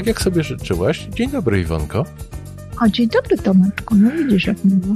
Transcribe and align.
tak 0.00 0.06
jak 0.06 0.22
sobie 0.22 0.42
życzyłaś. 0.42 1.08
Dzień 1.14 1.30
dobry, 1.30 1.60
Iwonko. 1.60 2.04
O, 2.84 2.88
dzień 2.88 3.08
dobry, 3.08 3.38
Tomeczku. 3.38 3.94
No 3.94 4.10
widzisz, 4.10 4.46
jak 4.46 4.64
miło. 4.64 4.94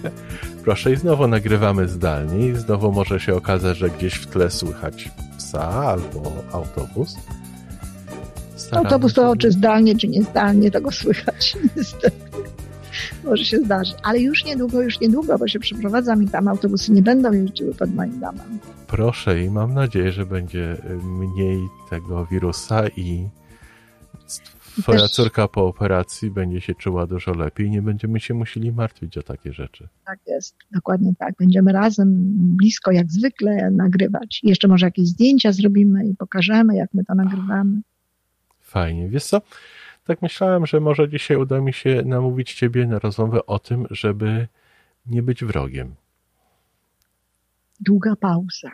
Proszę, 0.64 0.92
i 0.92 0.96
znowu 0.96 1.28
nagrywamy 1.28 1.88
zdalnie 1.88 2.48
i 2.48 2.56
znowu 2.56 2.92
może 2.92 3.20
się 3.20 3.34
okazać, 3.34 3.78
że 3.78 3.90
gdzieś 3.90 4.14
w 4.14 4.26
tle 4.26 4.50
słychać 4.50 5.10
psa 5.38 5.68
albo 5.68 6.32
autobus. 6.52 7.16
Staramy 8.56 8.88
autobus 8.88 9.14
to 9.14 9.36
czy 9.36 9.50
zdalnie, 9.52 9.96
czy 9.96 10.08
niezdalnie, 10.08 10.70
tego 10.70 10.90
słychać 10.90 11.56
niestety. 11.76 12.32
Może 13.24 13.44
się 13.44 13.58
zdarzyć. 13.58 13.94
Ale 14.02 14.20
już 14.20 14.44
niedługo, 14.44 14.82
już 14.82 15.00
niedługo, 15.00 15.38
bo 15.38 15.48
się 15.48 15.58
przeprowadzam 15.58 16.22
i 16.22 16.28
tam 16.28 16.48
autobusy 16.48 16.92
nie 16.92 17.02
będą 17.02 17.32
jeździły 17.32 17.74
pod 17.74 17.94
moim 17.94 18.20
domem. 18.20 18.58
Proszę 18.86 19.42
i 19.42 19.50
mam 19.50 19.74
nadzieję, 19.74 20.12
że 20.12 20.26
będzie 20.26 20.76
mniej 21.02 21.58
tego 21.90 22.26
wirusa 22.26 22.88
i 22.88 23.28
twoja 24.80 25.00
też... 25.00 25.10
córka 25.10 25.48
po 25.48 25.66
operacji 25.66 26.30
będzie 26.30 26.60
się 26.60 26.74
czuła 26.74 27.06
dużo 27.06 27.34
lepiej 27.34 27.66
i 27.66 27.70
nie 27.70 27.82
będziemy 27.82 28.20
się 28.20 28.34
musieli 28.34 28.72
martwić 28.72 29.18
o 29.18 29.22
takie 29.22 29.52
rzeczy. 29.52 29.88
Tak 30.06 30.18
jest, 30.26 30.56
dokładnie 30.70 31.12
tak. 31.18 31.34
Będziemy 31.38 31.72
razem 31.72 32.14
blisko 32.56 32.92
jak 32.92 33.10
zwykle 33.10 33.70
nagrywać. 33.70 34.40
Jeszcze 34.42 34.68
może 34.68 34.86
jakieś 34.86 35.08
zdjęcia 35.08 35.52
zrobimy 35.52 36.06
i 36.06 36.16
pokażemy, 36.16 36.76
jak 36.76 36.94
my 36.94 37.04
to 37.04 37.14
nagrywamy. 37.14 37.80
Fajnie. 38.60 39.08
Wiesz 39.08 39.24
co? 39.24 39.42
Tak 40.04 40.22
myślałem, 40.22 40.66
że 40.66 40.80
może 40.80 41.08
dzisiaj 41.08 41.36
uda 41.36 41.60
mi 41.60 41.72
się 41.72 42.02
namówić 42.06 42.54
ciebie 42.54 42.86
na 42.86 42.98
rozmowę 42.98 43.46
o 43.46 43.58
tym, 43.58 43.86
żeby 43.90 44.48
nie 45.06 45.22
być 45.22 45.44
wrogiem. 45.44 45.94
Długa 47.80 48.16
pauza. 48.16 48.70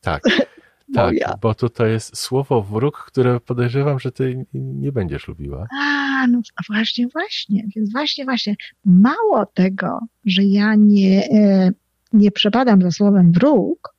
Tak. 0.00 0.22
Tak, 0.94 1.14
bo 1.40 1.54
tutaj 1.54 1.90
jest 1.90 2.16
słowo 2.16 2.62
wróg, 2.62 3.04
które 3.06 3.40
podejrzewam, 3.40 3.98
że 3.98 4.12
ty 4.12 4.46
nie 4.54 4.92
będziesz 4.92 5.28
lubiła. 5.28 5.66
A, 5.82 6.26
no 6.26 6.40
właśnie, 6.68 7.08
właśnie. 7.08 7.64
Więc 7.76 7.92
właśnie, 7.92 8.24
właśnie. 8.24 8.56
Mało 8.84 9.46
tego, 9.54 10.00
że 10.24 10.44
ja 10.44 10.74
nie, 10.74 11.28
e, 11.30 11.70
nie 12.12 12.30
przepadam 12.30 12.82
za 12.82 12.90
słowem 12.90 13.32
wróg, 13.32 13.94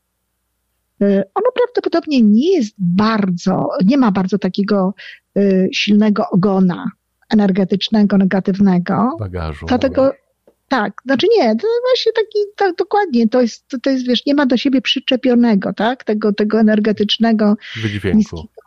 e, 1.01 1.05
ono 1.35 1.47
prawdopodobnie 1.55 2.21
nie 2.21 2.55
jest 2.55 2.75
bardzo, 2.77 3.69
nie 3.85 3.97
ma 3.97 4.11
bardzo 4.11 4.37
takiego 4.37 4.93
e, 5.37 5.41
silnego 5.73 6.29
ogona 6.29 6.91
energetycznego, 7.29 8.17
negatywnego. 8.17 9.15
Bagażu. 9.19 9.65
Dlatego, 9.65 10.13
tak, 10.71 10.93
znaczy 11.05 11.27
nie, 11.37 11.55
to 11.55 11.67
właśnie 11.89 12.11
taki, 12.13 12.39
tak, 12.55 12.75
dokładnie, 12.75 13.27
to 13.27 13.41
jest, 13.41 13.67
to, 13.67 13.77
to 13.79 13.89
jest, 13.89 14.07
wiesz, 14.07 14.25
nie 14.25 14.35
ma 14.35 14.45
do 14.45 14.57
siebie 14.57 14.81
przyczepionego, 14.81 15.73
tak, 15.73 16.03
tego, 16.03 16.33
tego 16.33 16.59
energetycznego. 16.59 17.55
Wydźwięku. 17.75 18.17
Niskiego, 18.17 18.61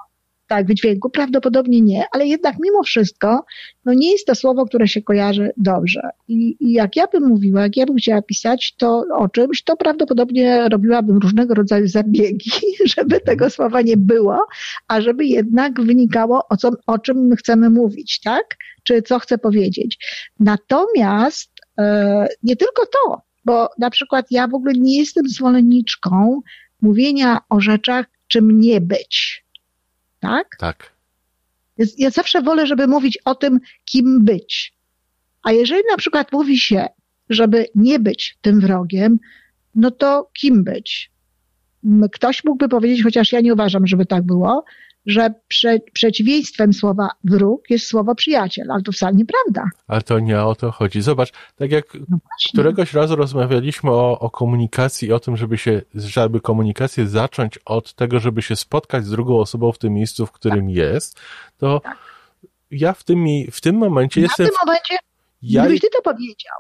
tak, 0.46 0.66
wydźwięku, 0.66 1.10
prawdopodobnie 1.10 1.80
nie, 1.80 2.04
ale 2.12 2.26
jednak 2.26 2.54
mimo 2.60 2.82
wszystko, 2.82 3.44
no 3.84 3.92
nie 3.94 4.12
jest 4.12 4.26
to 4.26 4.34
słowo, 4.34 4.66
które 4.66 4.88
się 4.88 5.02
kojarzy 5.02 5.50
dobrze. 5.56 6.10
I, 6.28 6.56
I 6.60 6.72
jak 6.72 6.96
ja 6.96 7.06
bym 7.06 7.28
mówiła, 7.28 7.62
jak 7.62 7.76
ja 7.76 7.86
bym 7.86 7.96
chciała 7.96 8.22
pisać 8.22 8.74
to 8.76 9.04
o 9.16 9.28
czymś, 9.28 9.62
to 9.62 9.76
prawdopodobnie 9.76 10.68
robiłabym 10.68 11.18
różnego 11.18 11.54
rodzaju 11.54 11.86
zabiegi, 11.88 12.50
żeby 12.96 13.20
tego 13.20 13.50
słowa 13.50 13.82
nie 13.82 13.96
było, 13.96 14.46
a 14.88 15.00
żeby 15.00 15.26
jednak 15.26 15.80
wynikało 15.80 16.42
o, 16.50 16.56
co, 16.56 16.70
o 16.86 16.98
czym 16.98 17.26
my 17.26 17.36
chcemy 17.36 17.70
mówić, 17.70 18.20
tak? 18.20 18.56
Czy 18.82 19.02
co 19.02 19.18
chcę 19.18 19.38
powiedzieć. 19.38 19.98
Natomiast 20.40 21.53
nie 22.42 22.56
tylko 22.56 22.86
to, 22.86 23.22
bo 23.44 23.70
na 23.78 23.90
przykład 23.90 24.26
ja 24.30 24.48
w 24.48 24.54
ogóle 24.54 24.72
nie 24.72 24.98
jestem 24.98 25.28
zwolenniczką 25.28 26.40
mówienia 26.82 27.40
o 27.48 27.60
rzeczach, 27.60 28.06
czym 28.28 28.60
nie 28.60 28.80
być. 28.80 29.44
Tak? 30.20 30.56
Tak. 30.58 30.92
Ja 31.98 32.10
zawsze 32.10 32.42
wolę, 32.42 32.66
żeby 32.66 32.86
mówić 32.86 33.18
o 33.24 33.34
tym, 33.34 33.60
kim 33.84 34.24
być. 34.24 34.74
A 35.42 35.52
jeżeli 35.52 35.82
na 35.90 35.96
przykład 35.96 36.32
mówi 36.32 36.58
się, 36.58 36.86
żeby 37.30 37.66
nie 37.74 37.98
być 37.98 38.38
tym 38.40 38.60
wrogiem, 38.60 39.18
no 39.74 39.90
to 39.90 40.30
kim 40.32 40.64
być? 40.64 41.10
Ktoś 42.12 42.44
mógłby 42.44 42.68
powiedzieć, 42.68 43.02
chociaż 43.02 43.32
ja 43.32 43.40
nie 43.40 43.52
uważam, 43.52 43.86
żeby 43.86 44.06
tak 44.06 44.22
było, 44.22 44.64
że 45.06 45.34
prze, 45.48 45.78
przeciwieństwem 45.92 46.72
słowa 46.72 47.08
wróg 47.24 47.70
jest 47.70 47.86
słowo 47.86 48.14
przyjaciel, 48.14 48.70
ale 48.70 48.82
to 48.82 48.92
wcale 48.92 49.16
nieprawda. 49.16 49.70
Ale 49.86 50.02
to 50.02 50.18
nie 50.18 50.42
o 50.42 50.54
to 50.54 50.70
chodzi. 50.70 51.02
Zobacz, 51.02 51.32
tak 51.56 51.70
jak 51.72 51.84
no 52.08 52.18
któregoś 52.48 52.92
razu 52.92 53.16
rozmawialiśmy 53.16 53.90
o, 53.90 54.18
o 54.18 54.30
komunikacji, 54.30 55.12
o 55.12 55.20
tym, 55.20 55.36
żeby 55.36 55.58
się, 55.58 55.82
żeby 55.94 56.40
komunikację 56.40 57.06
zacząć 57.06 57.58
od 57.64 57.94
tego, 57.94 58.20
żeby 58.20 58.42
się 58.42 58.56
spotkać 58.56 59.04
z 59.04 59.10
drugą 59.10 59.38
osobą 59.38 59.72
w 59.72 59.78
tym 59.78 59.92
miejscu, 59.92 60.26
w 60.26 60.32
którym 60.32 60.66
tak. 60.66 60.76
jest, 60.76 61.20
to 61.58 61.80
tak. 61.80 61.98
ja 62.70 62.92
w 62.92 63.04
tym, 63.04 63.26
w 63.52 63.60
tym 63.60 63.76
momencie 63.76 64.20
Na 64.20 64.24
jestem... 64.24 64.46
W 64.46 64.48
tym 64.48 64.58
momencie, 64.66 64.98
ja... 65.42 65.62
gdybyś 65.62 65.80
ty 65.80 65.86
to 65.96 66.02
powiedział, 66.02 66.58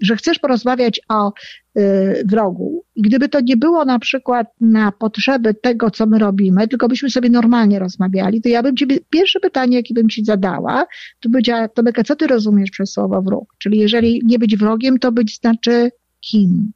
że 0.00 0.16
chcesz 0.16 0.38
porozmawiać 0.38 1.00
o 1.08 1.32
y, 1.78 2.22
wrogu. 2.26 2.81
I 2.94 3.02
gdyby 3.02 3.28
to 3.28 3.40
nie 3.40 3.56
było 3.56 3.84
na 3.84 3.98
przykład 3.98 4.46
na 4.60 4.92
potrzeby 4.92 5.54
tego, 5.54 5.90
co 5.90 6.06
my 6.06 6.18
robimy, 6.18 6.68
tylko 6.68 6.88
byśmy 6.88 7.10
sobie 7.10 7.30
normalnie 7.30 7.78
rozmawiali, 7.78 8.42
to 8.42 8.48
ja 8.48 8.62
bym 8.62 8.76
ciebie, 8.76 8.98
pierwsze 9.10 9.40
pytanie, 9.40 9.76
jakie 9.76 9.94
bym 9.94 10.08
ci 10.08 10.24
zadała, 10.24 10.86
to 11.20 11.30
powiedziała, 11.30 11.68
Tomeka, 11.68 12.04
co 12.04 12.16
ty 12.16 12.26
rozumiesz 12.26 12.70
przez 12.70 12.92
słowo 12.92 13.22
wróg? 13.22 13.54
Czyli 13.58 13.78
jeżeli 13.78 14.22
nie 14.24 14.38
być 14.38 14.56
wrogiem, 14.56 14.98
to 14.98 15.12
być 15.12 15.36
znaczy 15.36 15.90
kim? 16.20 16.72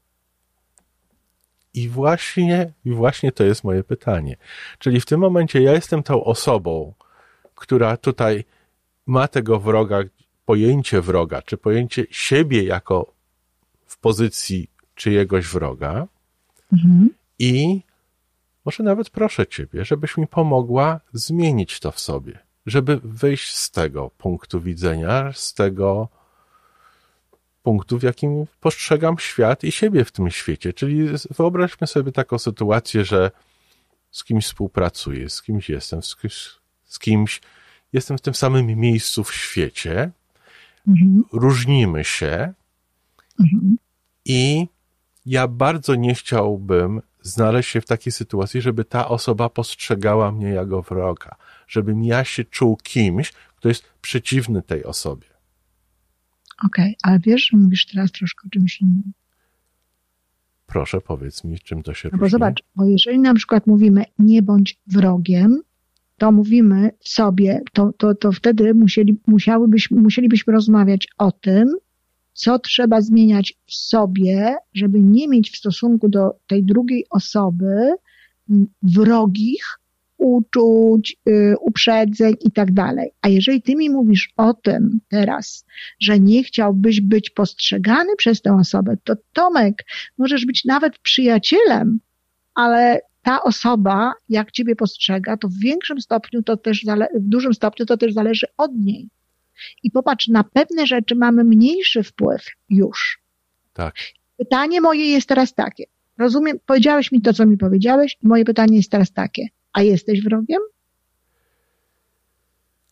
I 1.74 1.88
właśnie, 1.88 2.72
I 2.84 2.90
właśnie 2.90 3.32
to 3.32 3.44
jest 3.44 3.64
moje 3.64 3.84
pytanie. 3.84 4.36
Czyli 4.78 5.00
w 5.00 5.06
tym 5.06 5.20
momencie 5.20 5.62
ja 5.62 5.72
jestem 5.72 6.02
tą 6.02 6.24
osobą, 6.24 6.94
która 7.54 7.96
tutaj 7.96 8.44
ma 9.06 9.28
tego 9.28 9.60
wroga, 9.60 10.02
pojęcie 10.44 11.00
wroga, 11.00 11.42
czy 11.42 11.56
pojęcie 11.56 12.06
siebie 12.10 12.64
jako 12.64 13.12
w 13.86 13.98
pozycji 13.98 14.68
czyjegoś 14.96 15.46
wroga 15.46 16.06
mhm. 16.72 17.10
i 17.38 17.80
może 18.64 18.82
nawet 18.82 19.10
proszę 19.10 19.46
Ciebie, 19.46 19.84
żebyś 19.84 20.16
mi 20.16 20.26
pomogła 20.26 21.00
zmienić 21.12 21.80
to 21.80 21.92
w 21.92 22.00
sobie, 22.00 22.38
żeby 22.66 23.00
wyjść 23.04 23.54
z 23.54 23.70
tego 23.70 24.10
punktu 24.18 24.60
widzenia, 24.60 25.32
z 25.32 25.54
tego 25.54 26.08
punktu, 27.62 27.98
w 27.98 28.02
jakim 28.02 28.46
postrzegam 28.60 29.18
świat 29.18 29.64
i 29.64 29.72
siebie 29.72 30.04
w 30.04 30.12
tym 30.12 30.30
świecie. 30.30 30.72
Czyli 30.72 31.08
wyobraźmy 31.30 31.86
sobie 31.86 32.12
taką 32.12 32.38
sytuację, 32.38 33.04
że 33.04 33.30
z 34.10 34.24
kimś 34.24 34.44
współpracuję, 34.44 35.30
z 35.30 35.42
kimś 35.42 35.68
jestem, 35.68 36.02
z 36.02 36.16
kimś, 36.16 36.50
z 36.84 36.98
kimś 36.98 37.40
jestem 37.92 38.18
w 38.18 38.20
tym 38.20 38.34
samym 38.34 38.66
miejscu 38.66 39.24
w 39.24 39.34
świecie, 39.34 40.10
mhm. 40.88 41.24
różnimy 41.32 42.04
się, 42.04 42.52
mhm. 43.40 43.76
I 44.24 44.68
ja 45.26 45.48
bardzo 45.48 45.94
nie 45.94 46.14
chciałbym 46.14 47.02
znaleźć 47.22 47.70
się 47.70 47.80
w 47.80 47.86
takiej 47.86 48.12
sytuacji, 48.12 48.60
żeby 48.60 48.84
ta 48.84 49.08
osoba 49.08 49.48
postrzegała 49.48 50.32
mnie 50.32 50.48
jako 50.48 50.82
wroga, 50.82 51.36
żebym 51.68 52.04
ja 52.04 52.24
się 52.24 52.44
czuł 52.44 52.76
kimś, 52.76 53.32
kto 53.56 53.68
jest 53.68 53.84
przeciwny 54.00 54.62
tej 54.62 54.84
osobie. 54.84 55.26
Okej, 56.64 56.84
okay, 56.84 56.94
ale 57.02 57.18
wiesz, 57.18 57.48
że 57.50 57.56
mówisz 57.56 57.86
teraz 57.86 58.12
troszkę 58.12 58.46
o 58.46 58.50
czymś 58.50 58.80
innym. 58.80 59.12
Proszę, 60.66 61.00
powiedz 61.00 61.44
mi, 61.44 61.58
czym 61.58 61.82
to 61.82 61.94
się 61.94 62.08
no 62.12 62.18
Bo 62.18 62.28
zobacz, 62.28 62.62
bo 62.76 62.84
jeżeli 62.84 63.18
na 63.18 63.34
przykład 63.34 63.66
mówimy 63.66 64.04
nie 64.18 64.42
bądź 64.42 64.80
wrogiem, 64.86 65.60
to 66.18 66.32
mówimy 66.32 66.90
sobie, 67.00 67.60
to, 67.72 67.92
to, 67.92 68.14
to 68.14 68.32
wtedy 68.32 68.74
musieli, 68.74 69.20
musiałybyśmy, 69.26 70.00
musielibyśmy 70.00 70.52
rozmawiać 70.52 71.08
o 71.18 71.32
tym, 71.32 71.76
co 72.36 72.58
trzeba 72.58 73.00
zmieniać 73.00 73.54
w 73.66 73.74
sobie, 73.74 74.56
żeby 74.74 75.00
nie 75.00 75.28
mieć 75.28 75.50
w 75.50 75.56
stosunku 75.56 76.08
do 76.08 76.30
tej 76.46 76.64
drugiej 76.64 77.06
osoby 77.10 77.94
wrogich 78.82 79.78
uczuć, 80.18 81.16
yy, 81.26 81.54
uprzedzeń 81.60 82.34
i 82.40 82.50
tak 82.50 82.72
dalej. 82.72 83.10
A 83.22 83.28
jeżeli 83.28 83.62
ty 83.62 83.76
mi 83.76 83.90
mówisz 83.90 84.32
o 84.36 84.54
tym 84.54 85.00
teraz, 85.08 85.64
że 86.00 86.20
nie 86.20 86.44
chciałbyś 86.44 87.00
być 87.00 87.30
postrzegany 87.30 88.16
przez 88.16 88.42
tę 88.42 88.54
osobę, 88.54 88.96
to 89.04 89.14
Tomek, 89.32 89.84
możesz 90.18 90.46
być 90.46 90.64
nawet 90.64 90.98
przyjacielem, 90.98 92.00
ale 92.54 93.00
ta 93.22 93.42
osoba, 93.42 94.12
jak 94.28 94.52
ciebie 94.52 94.76
postrzega, 94.76 95.36
to 95.36 95.48
w 95.48 95.58
większym 95.58 96.00
stopniu 96.00 96.42
to 96.42 96.56
też, 96.56 96.84
w 97.14 97.28
dużym 97.28 97.54
stopniu 97.54 97.86
to 97.86 97.96
też 97.96 98.12
zależy 98.12 98.46
od 98.56 98.74
niej. 98.74 99.08
I 99.82 99.90
popatrz, 99.90 100.28
na 100.28 100.44
pewne 100.44 100.86
rzeczy 100.86 101.14
mamy 101.14 101.44
mniejszy 101.44 102.02
wpływ 102.02 102.46
już. 102.68 103.20
Tak. 103.72 103.94
Pytanie 104.36 104.80
moje 104.80 105.04
jest 105.04 105.28
teraz 105.28 105.54
takie. 105.54 105.84
Rozumiem, 106.18 106.58
powiedziałeś 106.66 107.12
mi 107.12 107.22
to, 107.22 107.32
co 107.32 107.46
mi 107.46 107.56
powiedziałeś, 107.56 108.16
moje 108.22 108.44
pytanie 108.44 108.76
jest 108.76 108.90
teraz 108.90 109.12
takie. 109.12 109.46
A 109.72 109.82
jesteś 109.82 110.22
wrogiem? 110.22 110.60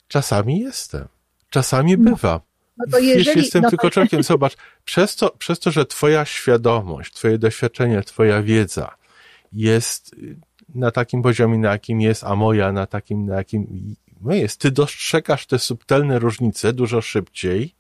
Czasami 0.09 0.61
jestem. 0.61 1.09
Czasami 1.51 1.99
no. 1.99 2.11
bywa. 2.11 2.41
No 2.77 2.85
to 2.91 2.99
jeżeli, 2.99 3.25
Wiesz, 3.25 3.37
jestem 3.37 3.63
no 3.63 3.71
tylko 3.71 3.87
to... 3.87 3.91
człowiekiem. 3.91 4.23
Zobacz, 4.23 4.57
przez 4.85 5.17
to, 5.17 5.31
przez 5.31 5.59
to, 5.59 5.71
że 5.71 5.87
twoja 5.87 6.25
świadomość, 6.25 7.15
twoje 7.15 7.39
doświadczenie, 7.39 8.03
twoja 8.03 8.43
wiedza 8.43 8.97
jest 9.53 10.17
na 10.75 10.91
takim 10.91 11.23
poziomie, 11.23 11.59
na 11.59 11.71
jakim 11.73 12.01
jest, 12.01 12.25
a 12.25 12.37
moja 12.37 12.73
na 12.73 12.87
takim, 12.87 13.27
na 13.27 13.37
jakim 13.37 13.95
No 14.25 14.35
jest, 14.35 14.61
ty 14.61 14.71
dostrzegasz 14.71 15.47
te 15.47 15.59
subtelne 15.59 16.19
różnice 16.19 16.73
dużo 16.73 17.01
szybciej, 17.01 17.75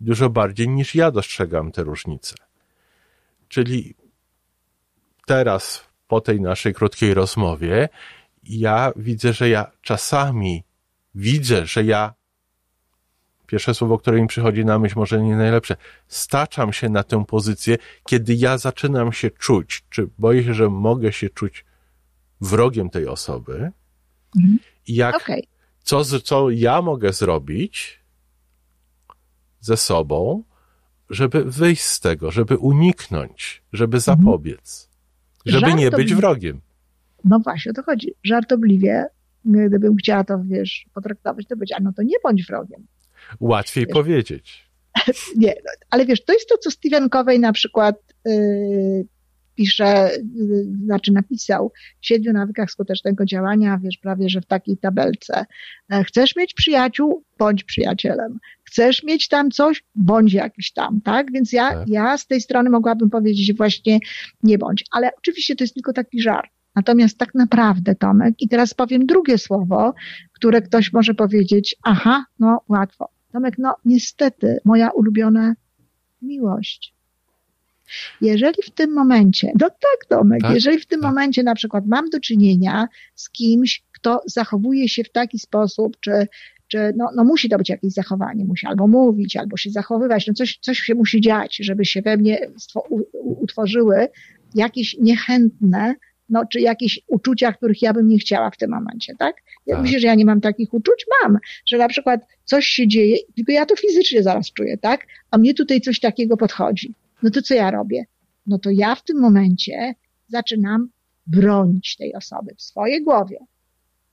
dużo 0.00 0.30
bardziej 0.30 0.68
niż 0.68 0.94
ja 0.94 1.10
dostrzegam 1.10 1.72
te 1.72 1.82
różnice. 1.82 2.34
Czyli 3.48 3.94
teraz, 5.26 5.84
po 6.08 6.20
tej 6.20 6.40
naszej 6.40 6.74
krótkiej 6.74 7.14
rozmowie, 7.14 7.88
ja 8.44 8.92
widzę, 8.96 9.32
że 9.32 9.48
ja 9.48 9.70
czasami 9.82 10.64
widzę, 11.14 11.66
że 11.66 11.84
ja 11.84 12.14
pierwsze 13.46 13.74
słowo, 13.74 13.98
które 13.98 14.20
mi 14.20 14.28
przychodzi 14.28 14.64
na 14.64 14.78
myśl, 14.78 14.94
może 14.96 15.22
nie 15.22 15.36
najlepsze, 15.36 15.76
staczam 16.08 16.72
się 16.72 16.88
na 16.88 17.02
tę 17.02 17.24
pozycję, 17.24 17.78
kiedy 18.06 18.34
ja 18.34 18.58
zaczynam 18.58 19.12
się 19.12 19.30
czuć, 19.30 19.84
czy 19.90 20.08
boję 20.18 20.44
się, 20.44 20.54
że 20.54 20.68
mogę 20.68 21.12
się 21.12 21.30
czuć 21.30 21.64
wrogiem 22.40 22.90
tej 22.90 23.08
osoby 23.08 23.72
mhm. 24.36 24.58
i 24.86 24.94
jak, 24.94 25.16
okay. 25.16 25.42
Co, 25.86 26.04
co 26.04 26.50
ja 26.50 26.82
mogę 26.82 27.12
zrobić 27.12 28.00
ze 29.60 29.76
sobą, 29.76 30.42
żeby 31.10 31.44
wyjść 31.44 31.82
z 31.82 32.00
tego, 32.00 32.30
żeby 32.30 32.56
uniknąć, 32.56 33.62
żeby 33.72 33.96
mhm. 33.96 34.18
zapobiec, 34.18 34.90
żeby 35.46 35.74
nie 35.74 35.90
być 35.90 36.14
wrogiem. 36.14 36.60
No 37.24 37.38
właśnie, 37.38 37.70
o 37.70 37.74
to 37.74 37.82
chodzi. 37.82 38.14
Żartobliwie, 38.24 39.06
gdybym 39.44 39.96
chciała 39.96 40.24
to, 40.24 40.42
wiesz, 40.44 40.86
potraktować, 40.94 41.46
to 41.46 41.56
być, 41.56 41.72
a 41.72 41.80
no 41.80 41.92
to 41.92 42.02
nie 42.02 42.16
bądź 42.22 42.46
wrogiem. 42.46 42.86
Łatwiej 43.40 43.86
wiesz, 43.86 43.94
powiedzieć. 43.94 44.70
Nie, 45.36 45.54
no, 45.64 45.70
ale 45.90 46.06
wiesz, 46.06 46.24
to 46.24 46.32
jest 46.32 46.48
to, 46.48 46.58
co 46.58 46.70
Stephen 46.70 47.08
Covey 47.08 47.40
na 47.40 47.52
przykład 47.52 47.96
yy, 48.24 49.06
pisze, 49.56 50.10
yy, 50.34 50.64
znaczy 50.84 51.12
napisał 51.12 51.72
w 52.00 52.06
siedmiu 52.06 52.32
nawykach 52.32 52.70
skutecznego 52.70 53.24
działania, 53.24 53.78
wiesz, 53.82 53.96
prawie, 53.96 54.28
że 54.28 54.40
w 54.40 54.46
takiej 54.46 54.76
tabelce. 54.76 55.44
E, 55.92 56.04
chcesz 56.04 56.36
mieć 56.36 56.54
przyjaciół? 56.54 57.24
Bądź 57.38 57.64
przyjacielem. 57.64 58.38
Chcesz 58.64 59.02
mieć 59.02 59.28
tam 59.28 59.50
coś? 59.50 59.84
Bądź 59.94 60.32
jakiś 60.32 60.72
tam, 60.72 61.00
tak? 61.00 61.32
Więc 61.32 61.52
ja, 61.52 61.70
tak. 61.70 61.88
ja 61.88 62.18
z 62.18 62.26
tej 62.26 62.40
strony 62.40 62.70
mogłabym 62.70 63.10
powiedzieć 63.10 63.56
właśnie 63.56 63.98
nie 64.42 64.58
bądź. 64.58 64.84
Ale 64.90 65.10
oczywiście 65.18 65.56
to 65.56 65.64
jest 65.64 65.74
tylko 65.74 65.92
taki 65.92 66.22
żart. 66.22 66.50
Natomiast 66.74 67.18
tak 67.18 67.34
naprawdę, 67.34 67.94
Tomek, 67.94 68.34
i 68.38 68.48
teraz 68.48 68.74
powiem 68.74 69.06
drugie 69.06 69.38
słowo, 69.38 69.94
które 70.32 70.62
ktoś 70.62 70.92
może 70.92 71.14
powiedzieć, 71.14 71.76
aha, 71.82 72.24
no 72.38 72.60
łatwo. 72.68 73.08
Tomek, 73.32 73.54
no 73.58 73.76
niestety, 73.84 74.58
moja 74.64 74.90
ulubiona 74.90 75.54
miłość. 76.22 76.95
Jeżeli 78.20 78.62
w 78.62 78.70
tym 78.70 78.92
momencie, 78.92 79.52
no 79.60 79.70
tak 79.70 80.08
Tomek, 80.08 80.40
tak? 80.42 80.54
jeżeli 80.54 80.78
w 80.78 80.86
tym 80.86 81.00
tak. 81.00 81.10
momencie 81.10 81.42
na 81.42 81.54
przykład 81.54 81.86
mam 81.86 82.10
do 82.10 82.20
czynienia 82.20 82.88
z 83.14 83.30
kimś, 83.30 83.82
kto 83.92 84.20
zachowuje 84.26 84.88
się 84.88 85.04
w 85.04 85.12
taki 85.12 85.38
sposób, 85.38 85.96
czy, 86.00 86.26
czy 86.68 86.92
no, 86.96 87.10
no 87.16 87.24
musi 87.24 87.48
to 87.48 87.58
być 87.58 87.68
jakieś 87.68 87.92
zachowanie, 87.92 88.44
musi 88.44 88.66
albo 88.66 88.86
mówić, 88.86 89.36
albo 89.36 89.56
się 89.56 89.70
zachowywać, 89.70 90.26
no 90.26 90.34
coś, 90.34 90.58
coś 90.60 90.78
się 90.78 90.94
musi 90.94 91.20
dziać, 91.20 91.56
żeby 91.56 91.84
się 91.84 92.02
we 92.02 92.16
mnie 92.16 92.38
utworzyły 93.22 94.08
jakieś 94.54 94.96
niechętne 95.00 95.94
no, 96.28 96.46
czy 96.46 96.60
jakieś 96.60 97.00
uczucia, 97.06 97.52
których 97.52 97.82
ja 97.82 97.92
bym 97.92 98.08
nie 98.08 98.18
chciała 98.18 98.50
w 98.50 98.56
tym 98.56 98.70
momencie, 98.70 99.14
tak? 99.18 99.36
Ja 99.66 99.74
tak. 99.74 99.82
myślę, 99.82 100.00
że 100.00 100.06
ja 100.06 100.14
nie 100.14 100.24
mam 100.24 100.40
takich 100.40 100.74
uczuć? 100.74 101.06
Mam, 101.22 101.38
że 101.66 101.78
na 101.78 101.88
przykład 101.88 102.20
coś 102.44 102.66
się 102.66 102.88
dzieje, 102.88 103.16
tylko 103.36 103.52
ja 103.52 103.66
to 103.66 103.76
fizycznie 103.76 104.22
zaraz 104.22 104.52
czuję, 104.52 104.78
tak? 104.78 105.06
A 105.30 105.38
mnie 105.38 105.54
tutaj 105.54 105.80
coś 105.80 106.00
takiego 106.00 106.36
podchodzi. 106.36 106.94
No 107.22 107.30
to 107.30 107.42
co 107.42 107.54
ja 107.54 107.70
robię? 107.70 108.04
No 108.46 108.58
to 108.58 108.70
ja 108.70 108.94
w 108.94 109.04
tym 109.04 109.20
momencie 109.20 109.94
zaczynam 110.28 110.88
bronić 111.26 111.96
tej 111.96 112.14
osoby 112.14 112.54
w 112.56 112.62
swojej 112.62 113.04
głowie. 113.04 113.38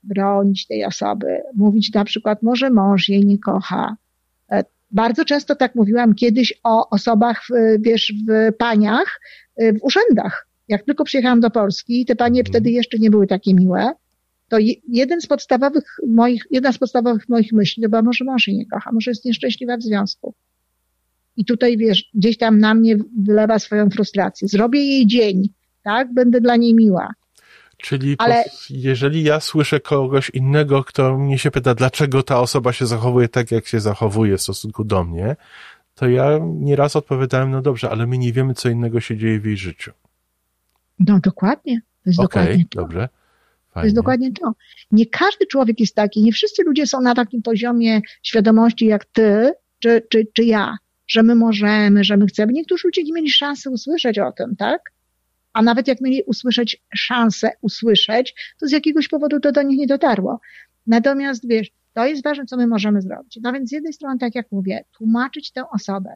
Bronić 0.02 0.66
tej 0.66 0.84
osoby, 0.84 1.42
mówić 1.54 1.92
na 1.92 2.04
przykład, 2.04 2.42
może 2.42 2.70
mąż 2.70 3.08
jej 3.08 3.26
nie 3.26 3.38
kocha. 3.38 3.96
E, 4.50 4.64
bardzo 4.90 5.24
często 5.24 5.56
tak 5.56 5.74
mówiłam 5.74 6.14
kiedyś 6.14 6.60
o 6.64 6.90
osobach, 6.90 7.46
wiesz, 7.78 8.12
w 8.28 8.56
paniach, 8.56 9.20
e, 9.56 9.72
w 9.72 9.82
urzędach 9.82 10.46
jak 10.68 10.84
tylko 10.84 11.04
przyjechałam 11.04 11.40
do 11.40 11.50
Polski, 11.50 12.04
te 12.06 12.16
panie 12.16 12.40
mhm. 12.40 12.52
wtedy 12.52 12.70
jeszcze 12.70 12.98
nie 12.98 13.10
były 13.10 13.26
takie 13.26 13.54
miłe, 13.54 13.92
to 14.48 14.56
jeden 14.88 15.20
z 15.20 15.26
podstawowych 15.26 15.84
moich, 16.06 16.46
jedna 16.50 16.72
z 16.72 16.78
podstawowych 16.78 17.28
moich 17.28 17.52
myśli 17.52 17.82
to 17.82 17.88
była, 17.88 18.02
może 18.02 18.24
mąż 18.24 18.48
jej 18.48 18.56
nie 18.56 18.66
kocha, 18.66 18.92
może 18.92 19.10
jest 19.10 19.24
nieszczęśliwa 19.24 19.76
w 19.76 19.82
związku. 19.82 20.34
I 21.36 21.44
tutaj, 21.44 21.76
wiesz, 21.76 22.10
gdzieś 22.14 22.38
tam 22.38 22.58
na 22.58 22.74
mnie 22.74 22.96
wylewa 23.18 23.58
swoją 23.58 23.90
frustrację. 23.90 24.48
Zrobię 24.48 24.80
jej 24.80 25.06
dzień, 25.06 25.48
tak? 25.82 26.14
Będę 26.14 26.40
dla 26.40 26.56
niej 26.56 26.74
miła. 26.74 27.08
Czyli 27.76 28.14
Ale... 28.18 28.44
jeżeli 28.70 29.22
ja 29.22 29.40
słyszę 29.40 29.80
kogoś 29.80 30.30
innego, 30.30 30.84
kto 30.84 31.18
mnie 31.18 31.38
się 31.38 31.50
pyta, 31.50 31.74
dlaczego 31.74 32.22
ta 32.22 32.40
osoba 32.40 32.72
się 32.72 32.86
zachowuje 32.86 33.28
tak, 33.28 33.50
jak 33.50 33.66
się 33.66 33.80
zachowuje 33.80 34.38
w 34.38 34.42
stosunku 34.42 34.84
do 34.84 35.04
mnie, 35.04 35.36
to 35.94 36.08
ja 36.08 36.38
nieraz 36.42 36.96
odpowiadałem, 36.96 37.50
no 37.50 37.62
dobrze, 37.62 37.90
ale 37.90 38.06
my 38.06 38.18
nie 38.18 38.32
wiemy, 38.32 38.54
co 38.54 38.68
innego 38.68 39.00
się 39.00 39.16
dzieje 39.16 39.40
w 39.40 39.44
jej 39.44 39.56
życiu. 39.56 39.92
No 40.98 41.20
dokładnie. 41.20 41.80
To 42.04 42.10
jest 42.10 42.20
okay, 42.20 42.42
dokładnie 42.42 42.64
to. 42.70 42.80
Dobrze. 42.80 42.98
Fajnie. 42.98 43.82
To 43.82 43.84
jest 43.84 43.96
dokładnie 43.96 44.32
to. 44.32 44.52
Nie 44.92 45.06
każdy 45.06 45.46
człowiek 45.46 45.80
jest 45.80 45.94
taki, 45.94 46.22
nie 46.22 46.32
wszyscy 46.32 46.62
ludzie 46.62 46.86
są 46.86 47.00
na 47.00 47.14
takim 47.14 47.42
poziomie 47.42 48.00
świadomości 48.22 48.86
jak 48.86 49.04
ty 49.04 49.52
czy, 49.78 50.06
czy, 50.08 50.26
czy 50.32 50.44
ja, 50.44 50.76
że 51.06 51.22
my 51.22 51.34
możemy, 51.34 52.04
że 52.04 52.16
my 52.16 52.26
chcemy. 52.26 52.52
Niektórzy 52.52 52.88
ludzie 52.88 53.02
nie 53.02 53.12
mieli 53.12 53.30
szansy 53.30 53.70
usłyszeć 53.70 54.18
o 54.18 54.32
tym, 54.32 54.56
tak? 54.56 54.92
A 55.52 55.62
nawet 55.62 55.88
jak 55.88 56.00
mieli 56.00 56.22
usłyszeć 56.22 56.82
szansę 56.94 57.50
usłyszeć, 57.60 58.54
to 58.60 58.66
z 58.66 58.72
jakiegoś 58.72 59.08
powodu 59.08 59.40
to 59.40 59.52
do 59.52 59.62
nich 59.62 59.78
nie 59.78 59.86
dotarło. 59.86 60.40
Natomiast 60.86 61.48
wiesz, 61.48 61.70
to 61.94 62.06
jest 62.06 62.22
ważne, 62.22 62.46
co 62.46 62.56
my 62.56 62.66
możemy 62.66 63.02
zrobić. 63.02 63.38
No 63.42 63.52
więc 63.52 63.68
z 63.68 63.72
jednej 63.72 63.92
strony, 63.92 64.18
tak 64.18 64.34
jak 64.34 64.52
mówię, 64.52 64.84
tłumaczyć 64.92 65.52
tę 65.52 65.70
osobę. 65.70 66.10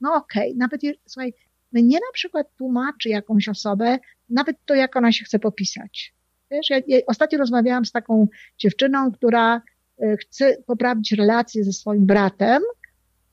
No 0.00 0.14
okej, 0.14 0.48
okay, 0.48 0.58
nawet, 0.58 0.80
słuchaj, 1.06 1.34
mnie 1.72 1.96
na 1.96 2.12
przykład 2.12 2.46
tłumaczy 2.58 3.08
jakąś 3.08 3.48
osobę, 3.48 3.98
nawet 4.28 4.56
to, 4.64 4.74
jak 4.74 4.96
ona 4.96 5.12
się 5.12 5.24
chce 5.24 5.38
popisać. 5.38 6.14
Wiesz, 6.50 6.70
ja, 6.70 6.80
ja 6.86 6.98
ostatnio 7.06 7.38
rozmawiałam 7.38 7.84
z 7.84 7.92
taką 7.92 8.28
dziewczyną, 8.58 9.12
która 9.12 9.62
e, 10.02 10.16
chce 10.16 10.56
poprawić 10.66 11.12
relacje 11.12 11.64
ze 11.64 11.72
swoim 11.72 12.06
bratem, 12.06 12.62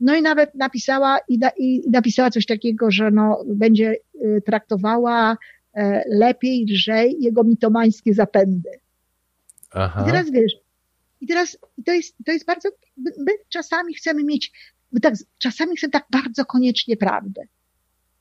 no 0.05 0.15
i 0.15 0.21
nawet 0.21 0.55
napisała 0.55 1.17
i, 1.27 1.39
da, 1.39 1.51
i 1.57 1.81
napisała 1.91 2.31
coś 2.31 2.45
takiego, 2.45 2.91
że 2.91 3.11
no, 3.11 3.43
będzie 3.47 3.95
e, 4.21 4.41
traktowała 4.41 5.37
e, 5.73 6.03
lepiej, 6.09 6.65
lżej 6.69 7.17
jego 7.19 7.43
mitomańskie 7.43 8.13
zapędy. 8.13 8.69
Aha. 9.71 10.03
I 10.03 10.05
teraz 10.05 10.31
wiesz, 10.31 10.53
i 11.21 11.27
teraz 11.27 11.57
to 11.85 11.93
jest, 11.93 12.15
to 12.25 12.31
jest 12.31 12.45
bardzo, 12.45 12.69
my, 12.97 13.31
czasami 13.49 13.93
chcemy 13.93 14.23
mieć, 14.23 14.51
my 14.91 14.99
tak, 14.99 15.13
czasami 15.37 15.77
chcemy 15.77 15.91
tak 15.91 16.05
bardzo 16.11 16.45
koniecznie 16.45 16.97
prawdę 16.97 17.41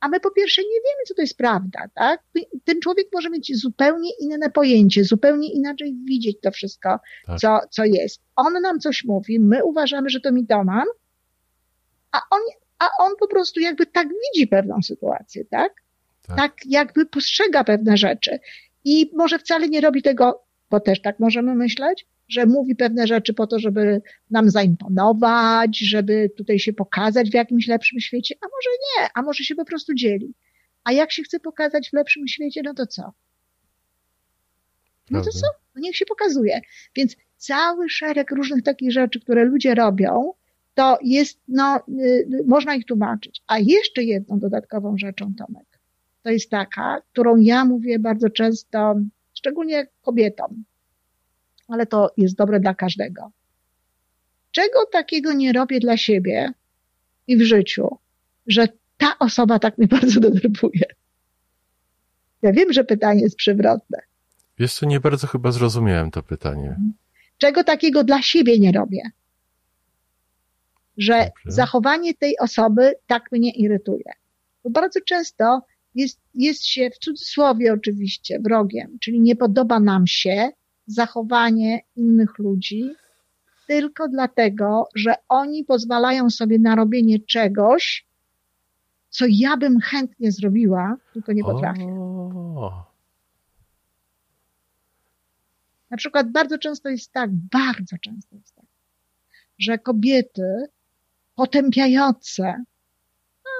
a 0.01 0.09
my 0.09 0.21
po 0.21 0.31
pierwsze 0.31 0.63
nie 0.63 0.69
wiemy, 0.69 1.05
co 1.07 1.15
to 1.15 1.23
jest 1.23 1.37
prawda, 1.37 1.81
tak? 1.95 2.23
Ten 2.65 2.81
człowiek 2.81 3.07
może 3.13 3.31
mieć 3.31 3.61
zupełnie 3.61 4.11
inne 4.21 4.51
pojęcie, 4.51 5.05
zupełnie 5.05 5.53
inaczej 5.53 5.95
widzieć 6.05 6.37
to 6.43 6.51
wszystko, 6.51 6.99
tak. 7.27 7.39
co, 7.39 7.59
co 7.71 7.85
jest. 7.85 8.23
On 8.37 8.53
nam 8.63 8.81
coś 8.81 9.05
mówi, 9.05 9.41
my 9.41 9.65
uważamy, 9.65 10.11
że 10.11 10.21
to 10.21 10.33
mitoman, 10.33 10.85
a 12.15 12.21
on, 12.31 12.41
a 12.79 12.89
on 13.01 13.13
po 13.21 13.29
prostu 13.29 13.61
jakby 13.61 13.87
tak 13.87 14.09
widzi 14.09 14.47
pewną 14.47 14.83
sytuację, 14.83 15.45
tak? 15.45 15.73
tak? 16.27 16.37
Tak 16.37 16.57
jakby 16.67 17.07
postrzega 17.07 17.65
pewne 17.65 17.97
rzeczy. 17.97 18.39
I 18.85 19.11
może 19.15 19.39
wcale 19.39 19.69
nie 19.69 19.81
robi 19.81 20.03
tego, 20.03 20.45
bo 20.71 20.81
też 20.81 21.03
tak 21.03 21.21
możemy 21.21 21.55
myśleć, 21.55 22.07
że 22.29 22.47
mówi 22.47 22.77
pewne 22.77 23.07
rzeczy 23.07 23.35
po 23.35 23.47
to, 23.47 23.59
żeby 23.59 24.03
nam 24.31 24.51
zaimponować, 24.51 25.79
żeby 25.79 26.31
tutaj 26.37 26.59
się 26.59 26.73
pokazać 26.73 27.31
w 27.31 27.35
jakimś 27.35 27.69
lepszym 27.69 28.01
świecie, 28.01 28.35
a 28.41 28.47
może 28.47 28.71
nie, 28.71 29.09
a 29.15 29.23
może 29.23 29.45
się 29.45 29.55
po 29.55 29.65
prostu 29.65 29.95
dzieli. 29.95 30.35
A 30.85 30.93
jak 30.93 31.13
się 31.13 31.23
chce 31.23 31.41
pokazać 31.41 31.91
w 31.91 31.93
lepszym 31.93 32.29
świecie, 32.29 32.61
no 32.65 32.75
to 32.75 32.87
co? 32.87 33.13
No 35.11 35.23
to 35.23 35.31
co? 35.31 35.47
No 35.75 35.81
niech 35.81 35.97
się 35.97 36.07
pokazuje. 36.07 36.61
Więc 36.97 37.17
cały 37.37 37.89
szereg 37.89 38.31
różnych 38.31 38.63
takich 38.63 38.93
rzeczy, 38.93 39.21
które 39.21 39.45
ludzie 39.45 39.75
robią, 39.75 40.33
to 40.75 40.99
jest, 41.03 41.41
no, 41.49 41.81
y, 42.01 42.45
można 42.47 42.75
ich 42.75 42.87
tłumaczyć. 42.87 43.43
A 43.47 43.59
jeszcze 43.59 44.03
jedną 44.03 44.39
dodatkową 44.39 44.99
rzeczą, 44.99 45.35
Tomek, 45.39 45.67
to 46.23 46.31
jest 46.31 46.51
taka, 46.51 47.01
którą 47.13 47.37
ja 47.37 47.65
mówię 47.65 47.99
bardzo 47.99 48.31
często, 48.31 48.95
szczególnie 49.35 49.87
kobietom, 50.03 50.65
ale 51.69 51.87
to 51.87 52.13
jest 52.17 52.37
dobre 52.37 52.61
dla 52.61 52.75
każdego. 52.75 53.31
Czego 54.51 54.87
takiego 54.93 55.33
nie 55.33 55.53
robię 55.53 55.81
dla 55.81 55.97
siebie 55.97 56.53
i 57.27 57.37
w 57.37 57.43
życiu, 57.43 57.99
że 58.47 58.69
ta 58.97 59.19
osoba 59.19 59.59
tak 59.59 59.79
mnie 59.79 59.89
bardzo 60.01 60.21
denerwuje? 60.21 60.85
Ja 62.43 62.53
wiem, 62.53 62.73
że 62.73 62.85
pytanie 62.85 63.23
jest 63.23 63.37
przewrotne. 63.37 63.99
Wiesz 64.59 64.75
co, 64.75 64.87
nie 64.87 65.01
bardzo 65.01 65.27
chyba 65.27 65.53
zrozumiałem 65.53 66.11
to 66.11 66.23
pytanie. 66.23 66.77
Czego 67.39 67.65
takiego 67.65 68.05
dla 68.05 68.23
siebie 68.23 68.59
nie 68.59 68.73
robię? 68.73 69.03
Że 70.97 71.19
Dobrze. 71.19 71.33
zachowanie 71.47 72.15
tej 72.15 72.39
osoby 72.39 72.95
tak 73.07 73.33
mnie 73.33 73.51
irytuje. 73.51 74.13
Bo 74.65 74.71
bardzo 74.71 75.01
często 75.01 75.63
jest, 75.95 76.21
jest 76.35 76.67
się, 76.67 76.91
w 76.91 76.99
cudzysłowie 76.99 77.73
oczywiście, 77.73 78.41
wrogiem, 78.41 78.99
czyli 79.01 79.21
nie 79.21 79.37
podoba 79.37 79.81
nam 79.81 80.07
się 80.07 80.51
zachowanie 80.87 81.81
innych 81.97 82.39
ludzi, 82.39 82.91
tylko 83.67 84.09
dlatego, 84.09 84.89
że 84.95 85.15
oni 85.29 85.65
pozwalają 85.65 86.31
sobie 86.31 86.59
na 86.59 86.75
robienie 86.75 87.19
czegoś, 87.19 88.07
co 89.09 89.25
ja 89.29 89.57
bym 89.57 89.81
chętnie 89.81 90.33
zrobiła, 90.33 90.97
tylko 91.13 91.33
nie 91.33 91.45
potrafię. 91.45 91.87
O, 91.87 92.85
Na 95.91 95.97
przykład 95.97 96.31
bardzo 96.31 96.59
często 96.59 96.89
jest 96.89 97.13
tak, 97.13 97.31
bardzo 97.33 97.97
często 98.01 98.37
jest 98.37 98.55
tak, 98.55 98.65
że 99.59 99.79
kobiety 99.79 100.67
potępiające, 101.35 102.55
no, 103.45 103.51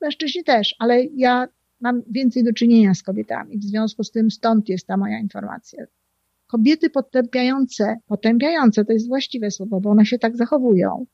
mężczyźni 0.00 0.44
też, 0.44 0.74
ale 0.78 1.04
ja 1.04 1.48
mam 1.80 2.02
więcej 2.10 2.44
do 2.44 2.52
czynienia 2.52 2.94
z 2.94 3.02
kobietami, 3.02 3.58
w 3.58 3.64
związku 3.64 4.04
z 4.04 4.10
tym 4.10 4.30
stąd 4.30 4.68
jest 4.68 4.86
ta 4.86 4.96
moja 4.96 5.18
informacja. 5.18 5.84
Kobiety 6.46 6.90
potępiające, 6.90 7.96
potępiające 8.06 8.84
to 8.84 8.92
jest 8.92 9.08
właściwe 9.08 9.50
słowo, 9.50 9.80
bo 9.80 9.90
one 9.90 10.06
się 10.06 10.18
tak 10.18 10.36
zachowują. 10.36 11.06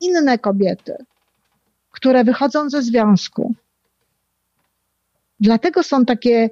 Inne 0.00 0.38
kobiety, 0.38 0.96
które 1.90 2.24
wychodzą 2.24 2.70
ze 2.70 2.82
związku, 2.82 3.54
dlatego 5.40 5.82
są 5.82 6.04
takie, 6.04 6.50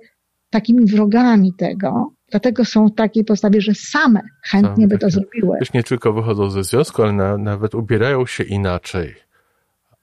takimi 0.50 0.87
wrogami 0.87 1.52
tego, 1.52 2.12
dlatego 2.30 2.64
są 2.64 2.87
w 2.88 2.94
takiej 2.94 3.25
postawie, 3.25 3.60
że 3.60 3.72
same 3.75 4.20
chętnie 4.42 4.88
by 4.88 4.99
to 4.99 5.10
zrobiły. 5.10 5.56
Wiesz, 5.60 5.72
nie 5.72 5.82
tylko 5.82 6.12
wychodzą 6.12 6.50
ze 6.50 6.64
związku, 6.64 7.02
ale 7.02 7.12
na, 7.12 7.38
nawet 7.38 7.75
ubierają 7.75 8.26
się 8.26 8.44
inaczej. 8.44 9.14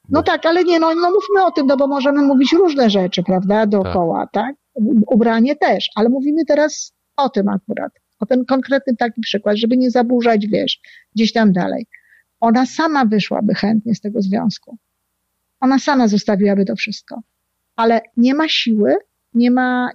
No 0.09 0.23
tak, 0.23 0.45
ale 0.45 0.63
nie, 0.63 0.79
no, 0.79 0.95
no 0.95 1.11
mówmy 1.11 1.45
o 1.45 1.51
tym, 1.51 1.67
no 1.67 1.77
bo 1.77 1.87
możemy 1.87 2.21
mówić 2.21 2.53
różne 2.53 2.89
rzeczy, 2.89 3.23
prawda, 3.23 3.65
dookoła, 3.65 4.27
tak? 4.31 4.55
U- 4.73 5.13
Ubranie 5.15 5.55
też, 5.55 5.89
ale 5.95 6.09
mówimy 6.09 6.45
teraz 6.45 6.93
o 7.17 7.29
tym 7.29 7.49
akurat, 7.49 7.91
o 8.19 8.25
ten 8.25 8.45
konkretny 8.45 8.95
taki 8.95 9.21
przykład, 9.21 9.57
żeby 9.57 9.77
nie 9.77 9.91
zaburzać, 9.91 10.47
wiesz, 10.47 10.79
gdzieś 11.15 11.33
tam 11.33 11.51
dalej. 11.51 11.87
Ona 12.39 12.65
sama 12.65 13.05
wyszłaby 13.05 13.53
chętnie 13.53 13.95
z 13.95 14.01
tego 14.01 14.21
związku. 14.21 14.77
Ona 15.59 15.79
sama 15.79 16.07
zostawiłaby 16.07 16.65
to 16.65 16.75
wszystko. 16.75 17.21
Ale 17.75 18.01
nie 18.17 18.33
ma 18.33 18.47
siły, 18.47 18.95
nie 19.33 19.51
ma 19.51 19.89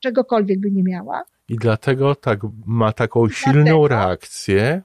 czegokolwiek 0.00 0.60
by 0.60 0.70
nie 0.70 0.82
miała, 0.82 1.22
I 1.52 1.56
dlatego 1.56 2.14
tak 2.14 2.40
ma 2.66 2.92
taką 2.92 3.26
dlatego- 3.26 3.52
silną 3.52 3.88
reakcję. 3.88 4.82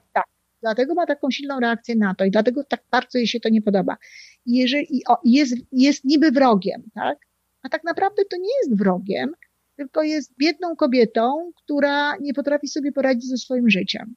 Dlatego 0.60 0.94
ma 0.94 1.06
taką 1.06 1.30
silną 1.30 1.60
reakcję 1.60 1.96
na 1.96 2.14
to 2.14 2.24
i 2.24 2.30
dlatego 2.30 2.64
tak 2.64 2.82
bardzo 2.90 3.18
jej 3.18 3.26
się 3.26 3.40
to 3.40 3.48
nie 3.48 3.62
podoba. 3.62 3.96
I 4.46 4.56
Jeżeli 4.56 5.02
o, 5.08 5.16
jest, 5.24 5.54
jest 5.72 6.04
niby 6.04 6.30
wrogiem, 6.30 6.82
tak? 6.94 7.18
A 7.62 7.68
tak 7.68 7.84
naprawdę 7.84 8.24
to 8.24 8.36
nie 8.36 8.50
jest 8.62 8.78
wrogiem, 8.78 9.32
tylko 9.76 10.02
jest 10.02 10.34
biedną 10.38 10.76
kobietą, 10.76 11.52
która 11.56 12.16
nie 12.16 12.34
potrafi 12.34 12.68
sobie 12.68 12.92
poradzić 12.92 13.28
ze 13.28 13.36
swoim 13.36 13.70
życiem. 13.70 14.14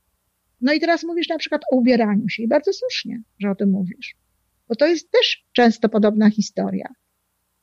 No 0.61 0.73
i 0.73 0.79
teraz 0.79 1.03
mówisz 1.03 1.29
na 1.29 1.37
przykład 1.37 1.61
o 1.71 1.75
ubieraniu 1.75 2.29
się 2.29 2.43
i 2.43 2.47
bardzo 2.47 2.73
słusznie, 2.73 3.21
że 3.39 3.51
o 3.51 3.55
tym 3.55 3.69
mówisz. 3.69 4.15
Bo 4.67 4.75
to 4.75 4.87
jest 4.87 5.11
też 5.11 5.45
często 5.51 5.89
podobna 5.89 6.29
historia. 6.29 6.89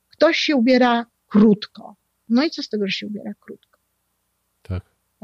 Ktoś 0.08 0.36
się 0.38 0.56
ubiera 0.56 1.06
krótko. 1.26 1.96
No 2.28 2.44
i 2.44 2.50
co 2.50 2.62
z 2.62 2.68
tego, 2.68 2.86
że 2.86 2.92
się 2.92 3.06
ubiera 3.06 3.32
krótko? 3.40 3.67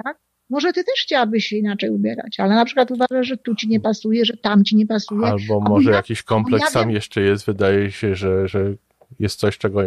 Tak. 0.05 0.19
Może 0.51 0.73
ty 0.73 0.85
też 0.85 1.03
chciałabyś 1.03 1.47
się 1.47 1.57
inaczej 1.57 1.91
ubierać, 1.91 2.41
ale 2.41 2.55
na 2.55 2.65
przykład 2.65 2.91
uważasz, 2.91 3.27
że 3.27 3.37
tu 3.37 3.55
ci 3.55 3.69
nie 3.69 3.81
pasuje, 3.81 4.25
że 4.25 4.37
tam 4.37 4.65
ci 4.65 4.77
nie 4.77 4.87
pasuje. 4.87 5.27
Albo 5.27 5.61
może 5.61 5.91
ja- 5.91 5.97
jakiś 5.97 6.23
kompleks 6.23 6.75
ja 6.75 6.81
wiem- 6.81 6.91
jeszcze 6.91 7.21
jest. 7.21 7.47
Wydaje 7.47 7.91
się, 7.93 8.15
że, 8.15 8.49
że 8.49 8.75
jest 9.21 9.39
coś, 9.41 9.59
czego 9.59 9.81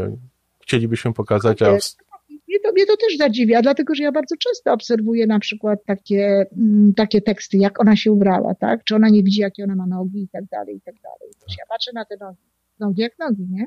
chcielibyśmy 0.61 1.13
pokazać, 1.13 1.61
a 1.61 1.65
w- 1.77 2.07
Mnie 2.47 2.59
to, 2.59 2.71
mnie 2.71 2.85
to 2.85 2.97
też 2.97 3.17
zadziwia, 3.17 3.61
dlatego 3.61 3.95
że 3.95 4.03
ja 4.03 4.11
bardzo 4.11 4.35
często 4.37 4.73
obserwuję 4.73 5.27
na 5.27 5.39
przykład 5.39 5.79
takie, 5.85 6.45
mm, 6.57 6.93
takie 6.93 7.21
teksty, 7.21 7.57
jak 7.57 7.81
ona 7.81 7.95
się 7.95 8.11
ubrała, 8.11 8.55
tak? 8.55 8.83
Czy 8.83 8.95
ona 8.95 9.09
nie 9.09 9.23
widzi, 9.23 9.41
jakie 9.41 9.63
ona 9.63 9.75
ma 9.75 9.85
nogi 9.87 10.21
i 10.21 10.27
tak 10.27 10.45
dalej, 10.45 10.75
i 10.75 10.81
tak 10.81 10.95
dalej. 11.03 11.33
Wiesz, 11.47 11.57
Ja 11.59 11.63
patrzę 11.69 11.91
na 11.93 12.05
te 12.05 12.17
nogi. 12.17 12.37
Nogi 12.79 13.01
jak 13.01 13.19
nogi, 13.19 13.47
nie? 13.49 13.65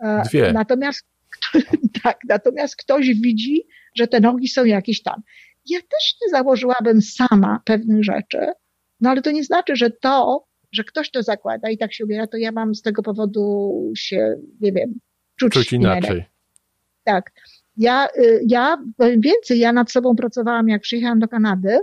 E, 0.00 0.22
Dwie. 0.28 0.52
Natomiast, 0.52 1.06
tak, 2.04 2.18
natomiast 2.28 2.76
ktoś 2.76 3.06
widzi, 3.20 3.62
że 3.94 4.06
te 4.06 4.20
nogi 4.20 4.48
są 4.48 4.64
jakieś 4.64 5.02
tam. 5.02 5.22
Ja 5.66 5.78
też 5.78 6.16
nie 6.22 6.30
założyłabym 6.30 7.02
sama 7.02 7.60
pewnych 7.64 8.04
rzeczy, 8.04 8.38
no 9.00 9.10
ale 9.10 9.22
to 9.22 9.30
nie 9.30 9.44
znaczy, 9.44 9.76
że 9.76 9.90
to, 9.90 10.44
że 10.72 10.84
ktoś 10.84 11.10
to 11.10 11.22
zakłada 11.22 11.70
i 11.70 11.78
tak 11.78 11.94
się 11.94 12.04
ubiera, 12.04 12.26
to 12.26 12.36
ja 12.36 12.52
mam 12.52 12.74
z 12.74 12.82
tego 12.82 13.02
powodu 13.02 13.92
się, 13.96 14.36
nie 14.60 14.72
wiem, 14.72 14.94
czuć, 15.36 15.52
czuć 15.52 15.72
inaczej. 15.72 16.24
Tak. 17.04 17.30
Ja, 17.76 18.08
y, 18.18 18.40
ja 18.48 18.76
powiem 18.96 19.20
więcej, 19.20 19.58
ja 19.58 19.72
nad 19.72 19.90
sobą 19.90 20.16
pracowałam, 20.16 20.68
jak 20.68 20.82
przyjechałam 20.82 21.18
do 21.18 21.28
Kanady, 21.28 21.78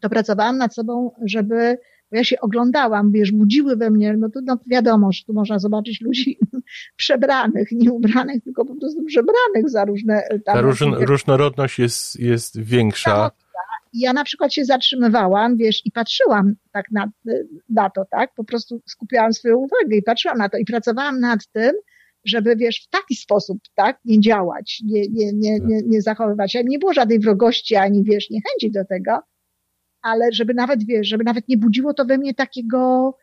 to 0.00 0.08
pracowałam 0.08 0.58
nad 0.58 0.74
sobą, 0.74 1.10
żeby, 1.24 1.78
ja 2.14 2.24
się 2.24 2.40
oglądałam, 2.40 3.12
wiesz, 3.12 3.32
budziły 3.32 3.76
we 3.76 3.90
mnie, 3.90 4.16
no 4.16 4.30
to 4.30 4.40
no 4.44 4.58
wiadomo, 4.66 5.12
że 5.12 5.24
tu 5.24 5.32
można 5.32 5.58
zobaczyć 5.58 6.00
ludzi 6.00 6.38
przebranych, 6.96 7.68
nie 7.72 7.92
ubranych, 7.92 8.44
tylko 8.44 8.64
po 8.64 8.74
prostu 8.74 9.04
przebranych 9.04 9.70
za 9.70 9.84
różne 9.84 10.22
y, 10.32 10.40
tam. 10.40 10.54
Ta 10.54 10.60
różn, 10.60 10.94
różnorodność 10.94 11.78
jest, 11.78 12.20
jest 12.20 12.60
większa. 12.60 13.30
I 13.92 14.00
ja 14.00 14.12
na 14.12 14.24
przykład 14.24 14.54
się 14.54 14.64
zatrzymywałam, 14.64 15.56
wiesz, 15.56 15.82
i 15.84 15.90
patrzyłam 15.90 16.54
tak 16.72 16.90
na, 16.90 17.10
na 17.68 17.90
to, 17.90 18.04
tak? 18.10 18.34
Po 18.36 18.44
prostu 18.44 18.82
skupiałam 18.86 19.32
swoją 19.32 19.56
uwagę 19.56 19.96
i 19.96 20.02
patrzyłam 20.02 20.38
na 20.38 20.48
to 20.48 20.58
i 20.58 20.64
pracowałam 20.64 21.20
nad 21.20 21.46
tym, 21.52 21.72
żeby, 22.24 22.56
wiesz, 22.56 22.84
w 22.86 22.90
taki 22.90 23.14
sposób, 23.14 23.58
tak, 23.74 23.98
nie 24.04 24.20
działać, 24.20 24.82
nie, 24.84 25.02
nie, 25.08 25.32
nie, 25.32 25.58
nie, 25.60 25.82
nie 25.86 26.02
zachowywać. 26.02 26.56
Nie 26.64 26.78
było 26.78 26.92
żadnej 26.92 27.20
wrogości, 27.20 27.76
ani, 27.76 28.04
wiesz, 28.04 28.30
niechęci 28.30 28.70
do 28.70 28.84
tego, 28.84 29.18
ale 30.04 30.32
żeby 30.32 30.54
nawet, 30.54 30.84
wiesz, 30.84 31.08
żeby 31.08 31.24
nawet 31.24 31.48
nie 31.48 31.56
budziło 31.56 31.94
to 31.94 32.04
we 32.04 32.18
mnie 32.18 32.34
takiego, 32.34 33.14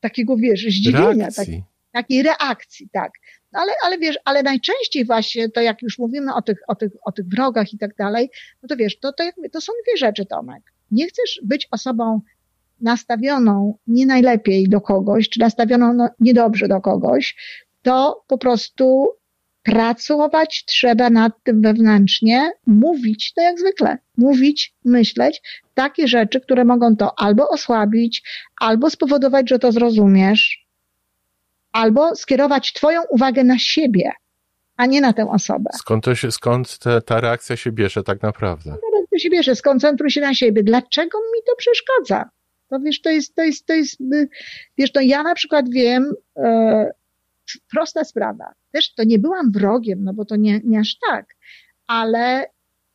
takiego, 0.00 0.36
wiesz, 0.36 0.62
zdziwienia, 0.62 1.28
tak, 1.36 1.46
takiej 1.92 2.22
reakcji, 2.22 2.88
tak. 2.92 3.12
No 3.52 3.60
ale, 3.60 3.72
ale 3.84 3.98
wiesz, 3.98 4.18
ale 4.24 4.42
najczęściej 4.42 5.04
właśnie 5.04 5.48
to 5.48 5.60
jak 5.60 5.82
już 5.82 5.98
mówimy 5.98 6.34
o 6.34 6.42
tych, 6.42 6.58
o 6.68 6.74
tych, 6.74 6.92
o 7.04 7.12
tych 7.12 7.26
wrogach 7.26 7.72
i 7.72 7.78
tak 7.78 7.96
dalej, 7.96 8.30
no 8.62 8.68
to 8.68 8.76
wiesz, 8.76 8.98
to, 8.98 9.12
to, 9.12 9.24
jakby, 9.24 9.50
to 9.50 9.60
są 9.60 9.72
dwie 9.84 9.96
rzeczy, 9.96 10.26
Tomek. 10.26 10.62
Nie 10.90 11.06
chcesz 11.06 11.40
być 11.44 11.68
osobą 11.70 12.20
nastawioną 12.80 13.78
nie 13.86 14.06
najlepiej 14.06 14.68
do 14.68 14.80
kogoś, 14.80 15.28
czy 15.28 15.40
nastawioną 15.40 15.94
no, 15.94 16.08
niedobrze 16.20 16.68
do 16.68 16.80
kogoś, 16.80 17.36
to 17.82 18.24
po 18.26 18.38
prostu 18.38 19.08
pracować 19.66 20.64
trzeba 20.66 21.10
nad 21.10 21.32
tym 21.42 21.62
wewnętrznie, 21.62 22.50
mówić, 22.66 23.32
to 23.34 23.42
jak 23.42 23.58
zwykle, 23.58 23.98
mówić, 24.16 24.74
myśleć 24.84 25.42
takie 25.74 26.08
rzeczy, 26.08 26.40
które 26.40 26.64
mogą 26.64 26.96
to 26.96 27.18
albo 27.18 27.48
osłabić, 27.48 28.22
albo 28.60 28.90
spowodować, 28.90 29.50
że 29.50 29.58
to 29.58 29.72
zrozumiesz, 29.72 30.66
albo 31.72 32.16
skierować 32.16 32.72
Twoją 32.72 33.02
uwagę 33.10 33.44
na 33.44 33.58
siebie, 33.58 34.12
a 34.76 34.86
nie 34.86 35.00
na 35.00 35.12
tę 35.12 35.30
osobę. 35.30 35.70
Skąd, 35.74 36.04
to 36.04 36.14
się, 36.14 36.32
skąd 36.32 36.78
te, 36.78 37.02
ta 37.02 37.20
reakcja 37.20 37.56
się 37.56 37.72
bierze 37.72 38.02
tak 38.02 38.22
naprawdę? 38.22 38.64
Teraz 38.64 39.08
to 39.12 39.18
się 39.18 39.30
bierze, 39.30 39.56
skoncentruj 39.56 40.10
się 40.10 40.20
na 40.20 40.34
siebie. 40.34 40.62
Dlaczego 40.62 41.18
mi 41.18 41.42
to 41.46 41.52
przeszkadza? 41.56 42.30
To 42.68 42.80
wiesz, 42.80 43.00
to 43.00 43.10
jest, 43.10 43.34
to 43.34 43.42
jest, 43.42 43.66
to 43.66 43.72
jest, 43.72 44.00
y, 44.00 44.28
wiesz, 44.78 44.92
to 44.92 45.00
ja 45.00 45.22
na 45.22 45.34
przykład 45.34 45.68
wiem, 45.68 46.12
e, 46.36 46.90
prosta 47.70 48.04
sprawa. 48.04 48.44
Też 48.72 48.94
to 48.94 49.04
nie 49.04 49.18
byłam 49.18 49.52
wrogiem, 49.52 50.04
no 50.04 50.14
bo 50.14 50.24
to 50.24 50.36
nie, 50.36 50.60
nie 50.64 50.80
aż 50.80 50.96
tak, 51.10 51.26
ale 51.86 52.46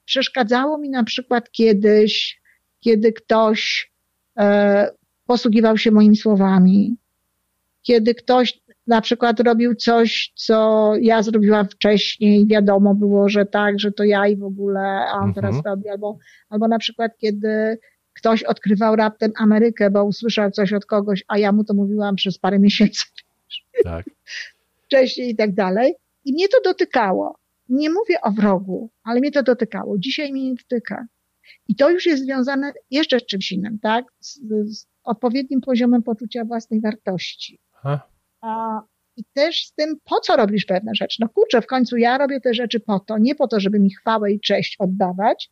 przeszkadzało 0.06 0.78
mi 0.78 0.90
na 0.90 1.04
przykład 1.04 1.52
kiedyś, 1.52 2.42
kiedy 2.80 3.14
ktoś 3.14 3.92
e, 4.40 4.90
posługiwał 5.26 5.78
się 5.78 5.92
moimi 5.92 6.16
słowami, 6.16 6.98
kiedy 7.82 8.16
ktoś 8.16 8.62
na 8.88 9.02
przykład 9.02 9.40
robił 9.40 9.76
coś, 9.76 10.32
co 10.36 10.94
ja 11.02 11.24
zrobiłam 11.24 11.68
wcześniej, 11.68 12.48
wiadomo 12.48 12.96
było, 12.96 13.30
że 13.30 13.46
tak, 13.46 13.80
że 13.80 13.92
to 13.92 14.04
ja 14.04 14.28
i 14.28 14.36
w 14.36 14.44
ogóle, 14.44 14.82
a 14.82 15.14
on 15.14 15.30
Mhm. 15.30 15.34
teraz 15.34 15.66
robi, 15.66 15.90
albo, 15.90 16.18
albo 16.50 16.68
na 16.68 16.80
przykład 16.80 17.12
kiedy 17.18 17.80
ktoś 18.14 18.44
odkrywał 18.44 18.96
raptem 18.96 19.32
Amerykę, 19.38 19.90
bo 19.92 20.04
usłyszał 20.04 20.52
coś 20.52 20.74
od 20.74 20.86
kogoś, 20.86 21.24
a 21.28 21.38
ja 21.38 21.52
mu 21.52 21.64
to 21.64 21.74
mówiłam 21.74 22.16
przez 22.16 22.38
parę 22.38 22.60
miesięcy 22.60 23.06
Tak. 23.84 24.06
wcześniej 24.86 25.30
i 25.30 25.36
tak 25.36 25.54
dalej. 25.54 25.94
I 26.26 26.34
mnie 26.34 26.48
to 26.48 26.58
dotykało. 26.64 27.36
Nie 27.70 27.90
mówię 27.90 28.22
o 28.22 28.32
wrogu, 28.32 28.90
ale 29.04 29.20
mnie 29.20 29.32
to 29.32 29.44
dotykało. 29.44 29.98
Dzisiaj 29.98 30.32
mnie 30.32 30.50
nie 30.50 30.56
dotyka. 30.56 31.06
I 31.68 31.76
to 31.76 31.90
już 31.90 32.06
jest 32.06 32.24
związane 32.24 32.74
jeszcze 32.92 33.20
z 33.20 33.26
czymś 33.26 33.52
innym, 33.52 33.80
tak? 33.80 34.06
Z, 34.20 34.40
z 34.66 34.86
odpowiednim 35.04 35.62
poziomem 35.62 36.04
poczucia 36.04 36.46
własnej 36.46 36.82
wartości. 36.82 37.60
A, 37.84 38.00
A, 38.42 38.82
I 39.18 39.24
też 39.34 39.66
z 39.66 39.74
tym, 39.74 39.98
po 40.04 40.20
co 40.20 40.36
robisz 40.36 40.66
pewne 40.66 40.92
rzeczy. 40.96 41.18
No 41.20 41.30
kurczę, 41.30 41.62
w 41.62 41.68
końcu 41.68 41.98
ja 41.98 42.18
robię 42.18 42.42
te 42.42 42.54
rzeczy 42.54 42.80
po 42.80 43.00
to, 43.00 43.18
nie 43.18 43.36
po 43.36 43.48
to, 43.48 43.60
żeby 43.60 43.80
mi 43.80 43.94
chwałę 43.94 44.32
i 44.32 44.40
cześć 44.40 44.76
oddawać, 44.80 45.50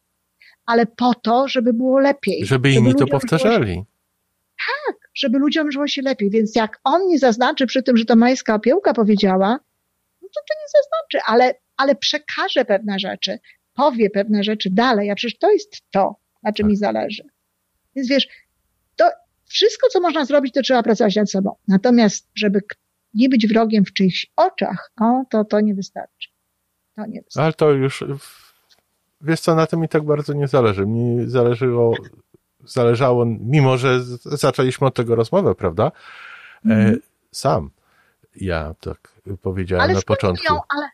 ale 0.66 0.86
po 0.86 1.14
to, 1.14 1.48
żeby 1.48 1.74
było 1.74 2.00
lepiej. 2.00 2.46
żeby 2.46 2.72
inni 2.72 2.96
to 2.96 3.08
powtarzali. 3.08 3.84
Żeby 5.20 5.40
ludziom 5.40 5.72
żyło 5.72 5.88
się 5.88 6.02
lepiej. 6.02 6.30
Więc 6.30 6.56
jak 6.56 6.80
on 6.84 7.08
nie 7.08 7.20
zaznaczy 7.20 7.66
przy 7.66 7.84
tym, 7.84 7.98
że 7.98 8.06
to 8.06 8.16
Majska 8.16 8.56
Opiełka 8.56 8.94
powiedziała, 8.94 9.60
no 10.22 10.28
to 10.28 10.42
to 10.50 10.54
nie 10.62 10.82
zaznaczy, 10.82 11.26
ale, 11.26 11.54
ale 11.78 11.96
przekaże 11.96 12.66
pewne 12.66 13.00
rzeczy, 13.00 13.40
powie 13.74 14.10
pewne 14.10 14.44
rzeczy 14.44 14.70
dalej, 14.70 15.12
a 15.12 15.16
przecież 15.16 15.38
to 15.38 15.52
jest 15.52 15.82
to, 15.92 16.16
na 16.44 16.54
czym 16.54 16.64
Tak. 16.64 16.70
mi 16.70 16.76
zależy. 16.76 17.24
Więc 17.96 18.10
wiesz, 18.10 18.28
to 18.96 19.10
wszystko, 19.46 19.88
co 19.90 20.00
można 20.00 20.26
zrobić, 20.26 20.54
to 20.54 20.62
trzeba 20.62 20.84
pracować 20.84 21.16
nad 21.16 21.32
sobą. 21.32 21.56
Natomiast, 21.68 22.28
żeby 22.36 22.62
nie 23.14 23.30
być 23.30 23.48
wrogiem 23.48 23.86
w 23.86 23.94
czyichś 23.94 24.28
oczach, 24.36 24.92
o, 25.02 25.24
to 25.30 25.46
to 25.46 25.62
nie 25.62 25.76
wystarczy. 25.76 26.30
To 26.96 27.06
nie 27.06 27.22
wystarczy. 27.22 27.44
Ale 27.44 27.54
to 27.54 27.72
już, 27.72 28.04
wiesz 29.22 29.40
co, 29.40 29.56
na 29.56 29.68
tym 29.68 29.80
mi 29.80 29.90
tak 29.90 30.04
bardzo 30.04 30.34
nie 30.34 30.48
zależy. 30.48 30.86
Mi 30.86 31.30
zależało, 31.30 31.96
zależało 32.70 33.26
mimo 33.26 33.78
że 33.78 34.04
zaczęliśmy 34.26 34.88
od 34.88 34.96
tego 34.96 35.16
rozmowę, 35.16 35.56
prawda? 35.56 35.92
Mm. 36.66 36.94
E, 36.94 36.98
sam 37.32 37.70
ja 38.36 38.76
tak 38.80 39.22
powiedziałem 39.42 39.84
ale 39.84 39.94
na 39.94 40.02
początku. 40.02 40.54
Ją, 40.54 40.60
ale, 40.78 40.90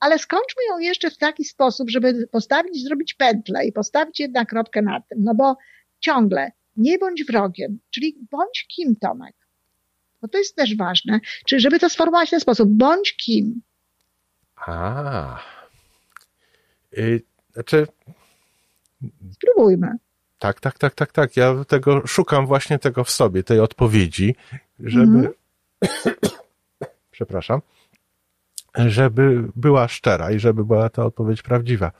ale 0.00 0.18
skończmy 0.18 0.62
ją 0.70 0.78
jeszcze 0.78 1.10
w 1.10 1.18
taki 1.18 1.44
sposób, 1.44 1.90
żeby 1.90 2.26
postawić, 2.26 2.84
zrobić 2.84 3.14
pętlę 3.14 3.66
i 3.66 3.72
postawić 3.72 4.20
jednak 4.20 4.48
kropkę 4.48 4.82
na 4.82 5.00
tym, 5.00 5.18
no 5.22 5.34
bo 5.34 5.56
ciągle 6.00 6.50
nie 6.76 6.98
bądź 6.98 7.24
wrogiem, 7.24 7.78
czyli 7.90 8.18
bądź 8.30 8.66
kim, 8.68 8.96
Tomek. 8.96 9.34
Bo 10.22 10.28
to 10.28 10.38
jest 10.38 10.56
też 10.56 10.76
ważne. 10.76 11.20
Czyli 11.46 11.60
żeby 11.60 11.78
to 11.78 11.88
sformułować 11.88 12.28
w 12.28 12.30
ten 12.30 12.40
sposób, 12.40 12.68
bądź 12.68 13.16
kim. 13.16 13.60
A. 14.56 15.38
Yy, 16.92 17.22
znaczy. 17.52 17.86
Spróbujmy. 19.32 19.88
Tak, 20.44 20.60
tak, 20.60 20.78
tak, 20.78 20.94
tak, 20.94 21.12
tak. 21.12 21.36
Ja 21.36 21.64
tego 21.64 22.06
szukam 22.06 22.46
właśnie 22.46 22.78
tego 22.78 23.04
w 23.04 23.10
sobie, 23.10 23.42
tej 23.42 23.60
odpowiedzi, 23.60 24.34
żeby. 24.80 25.18
Mm. 25.18 25.32
Przepraszam. 27.10 27.60
Żeby 28.76 29.48
była 29.56 29.88
szczera 29.88 30.30
i 30.30 30.38
żeby 30.38 30.64
była 30.64 30.88
ta 30.88 31.04
odpowiedź 31.04 31.42
prawdziwa. 31.42 31.92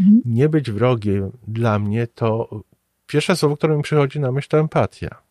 Mm. 0.00 0.20
Nie 0.24 0.48
być 0.48 0.70
wrogiem 0.70 1.32
dla 1.48 1.78
mnie 1.78 2.06
to 2.06 2.60
pierwsze 3.06 3.36
słowo, 3.36 3.56
które 3.56 3.76
mi 3.76 3.82
przychodzi 3.82 4.20
na 4.20 4.32
myśl, 4.32 4.48
to 4.48 4.58
empatia. 4.58 5.22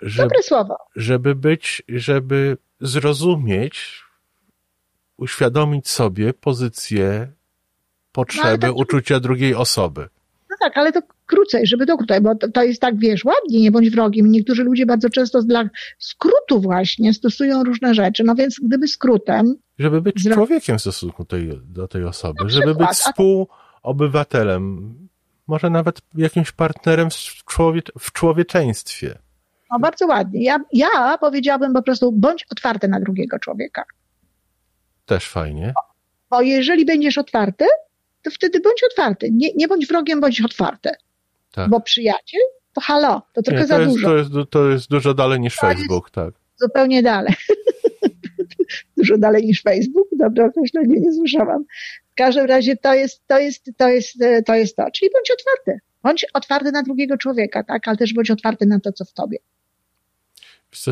Żeby, 0.00 0.28
Dobre 0.28 0.42
słowo. 0.42 0.76
Żeby 0.96 1.34
być, 1.34 1.82
żeby 1.88 2.56
zrozumieć, 2.80 4.04
uświadomić 5.16 5.88
sobie 5.88 6.34
pozycję, 6.34 7.32
potrzeby, 8.12 8.66
no, 8.66 8.72
tak, 8.72 8.76
uczucia 8.76 9.20
drugiej 9.20 9.54
osoby. 9.54 10.08
No 10.60 10.68
tak, 10.68 10.78
ale 10.78 10.92
to 10.92 11.00
krócej, 11.26 11.66
żeby 11.66 11.86
to 11.86 11.96
krócej, 11.96 12.20
bo 12.20 12.34
to, 12.34 12.50
to, 12.50 12.62
jest 12.62 12.80
tak, 12.80 12.98
wiesz, 12.98 13.24
ładnie, 13.24 13.60
nie 13.60 13.70
bądź 13.70 13.90
wrogiem. 13.90 14.30
Niektórzy 14.30 14.64
ludzie 14.64 14.86
bardzo 14.86 15.10
często 15.10 15.42
dla 15.42 15.68
skrótu 15.98 16.60
właśnie 16.60 17.14
stosują 17.14 17.64
różne 17.64 17.94
rzeczy. 17.94 18.24
No 18.24 18.34
więc 18.34 18.60
gdyby 18.62 18.88
skrótem... 18.88 19.54
Żeby 19.78 20.02
być 20.02 20.28
człowiekiem 20.32 20.78
w 20.78 20.80
stosunku 20.80 21.24
tej, 21.24 21.60
do 21.64 21.88
tej 21.88 22.04
osoby, 22.04 22.50
żeby 22.50 22.74
być 22.74 22.88
współobywatelem, 22.88 24.94
może 25.46 25.70
nawet 25.70 26.00
jakimś 26.14 26.52
partnerem 26.52 27.10
w, 27.10 27.44
człowie, 27.44 27.80
w 27.98 28.12
człowieczeństwie. 28.12 29.18
No 29.72 29.78
bardzo 29.78 30.06
ładnie. 30.06 30.44
Ja, 30.44 30.58
ja 30.72 31.18
powiedziałabym 31.20 31.72
po 31.72 31.82
prostu 31.82 32.12
bądź 32.12 32.46
otwarty 32.50 32.88
na 32.88 33.00
drugiego 33.00 33.38
człowieka. 33.38 33.84
Też 35.06 35.28
fajnie. 35.28 35.74
Bo 36.30 36.42
jeżeli 36.42 36.84
będziesz 36.84 37.18
otwarty, 37.18 37.64
to 38.26 38.30
wtedy 38.30 38.60
bądź 38.60 38.82
otwarty. 38.90 39.30
Nie, 39.32 39.52
nie 39.54 39.68
bądź 39.68 39.86
wrogiem, 39.86 40.20
bądź 40.20 40.40
otwarty. 40.40 40.90
Tak. 41.52 41.70
Bo 41.70 41.80
przyjaciel, 41.80 42.40
to 42.72 42.80
halo, 42.80 43.22
to 43.32 43.42
trochę 43.42 43.60
nie, 43.60 43.68
to 43.68 43.74
za 43.74 43.80
jest, 43.80 43.92
dużo. 43.92 44.08
To 44.08 44.16
jest, 44.16 44.30
to 44.50 44.68
jest 44.70 44.88
dużo 44.90 45.14
dalej 45.14 45.40
niż 45.40 45.56
to 45.56 45.60
Facebook, 45.60 46.10
tak. 46.10 46.34
Zupełnie 46.56 47.02
dalej. 47.02 47.34
dużo 48.96 49.18
dalej 49.18 49.44
niż 49.46 49.62
Facebook. 49.62 50.08
Dobre 50.12 50.44
określenie, 50.44 51.00
nie 51.00 51.12
słyszałam. 51.12 51.64
W 52.12 52.14
każdym 52.14 52.46
razie 52.46 52.76
to 52.76 52.94
jest, 52.94 53.22
to 53.26 53.38
jest, 53.38 53.70
to 53.76 53.88
jest, 53.88 54.18
to 54.46 54.54
jest 54.54 54.76
to. 54.76 54.90
Czyli 54.90 55.10
bądź 55.14 55.30
otwarty. 55.30 55.80
Bądź 56.02 56.26
otwarty 56.34 56.72
na 56.72 56.82
drugiego 56.82 57.16
człowieka, 57.16 57.64
tak? 57.64 57.88
Ale 57.88 57.96
też 57.96 58.14
bądź 58.14 58.30
otwarty 58.30 58.66
na 58.66 58.80
to, 58.80 58.92
co 58.92 59.04
w 59.04 59.12
tobie. 59.12 59.38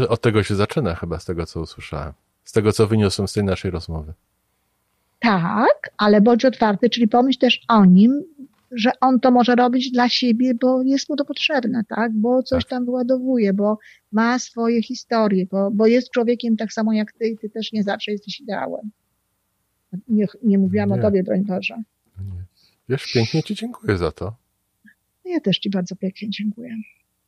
Od 0.08 0.20
tego 0.20 0.42
się 0.42 0.54
zaczyna 0.54 0.94
chyba, 0.94 1.18
z 1.18 1.24
tego, 1.24 1.46
co 1.46 1.60
usłyszałem. 1.60 2.12
Z 2.44 2.52
tego, 2.52 2.72
co 2.72 2.86
wyniosłem 2.86 3.28
z 3.28 3.32
tej 3.32 3.44
naszej 3.44 3.70
rozmowy. 3.70 4.12
Tak, 5.24 5.90
ale 5.98 6.20
bądź 6.20 6.44
otwarty, 6.44 6.90
czyli 6.90 7.08
pomyśl 7.08 7.38
też 7.38 7.60
o 7.68 7.84
nim, 7.84 8.22
że 8.70 8.90
on 9.00 9.20
to 9.20 9.30
może 9.30 9.54
robić 9.54 9.90
dla 9.90 10.08
siebie, 10.08 10.54
bo 10.54 10.82
jest 10.82 11.08
mu 11.08 11.16
to 11.16 11.24
potrzebne, 11.24 11.82
tak? 11.88 12.12
Bo 12.12 12.42
coś 12.42 12.64
tak. 12.64 12.70
tam 12.70 12.84
wyładowuje, 12.84 13.52
bo 13.52 13.78
ma 14.12 14.38
swoje 14.38 14.82
historie, 14.82 15.46
bo, 15.46 15.70
bo 15.70 15.86
jest 15.86 16.10
człowiekiem 16.10 16.56
tak 16.56 16.72
samo 16.72 16.92
jak 16.92 17.12
ty 17.12 17.28
i 17.28 17.38
ty 17.38 17.50
też 17.50 17.72
nie 17.72 17.82
zawsze 17.82 18.12
jesteś 18.12 18.40
ideałem. 18.40 18.90
Nie, 20.08 20.26
nie 20.42 20.58
mówiłam 20.58 20.88
nie. 20.88 20.94
o 20.94 20.98
tobie, 20.98 21.22
broń 21.22 21.44
Boże. 21.44 21.82
Nie. 22.18 22.44
Wiesz, 22.88 23.12
pięknie 23.12 23.42
ci 23.42 23.54
dziękuję 23.54 23.98
za 23.98 24.12
to. 24.12 24.36
Ja 25.24 25.40
też 25.40 25.58
ci 25.58 25.70
bardzo 25.70 25.96
pięknie 25.96 26.30
dziękuję. 26.30 26.76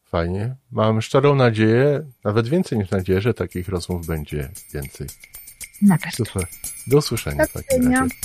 Fajnie. 0.05 0.55
Mam 0.73 1.03
szczerą 1.03 1.35
nadzieję, 1.35 2.03
nawet 2.25 2.49
więcej 2.49 2.79
niż 2.79 2.91
nadzieję, 2.91 3.21
że 3.21 3.35
takich 3.35 3.69
rozmów 3.69 4.07
będzie 4.07 4.49
więcej. 4.75 5.07
Na 5.83 5.99
pewno. 5.99 6.25
Super. 6.27 6.47
Do 6.87 6.99
usłyszenia 6.99 7.47
razie. 7.55 8.17